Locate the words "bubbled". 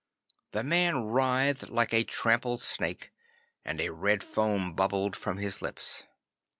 4.73-5.15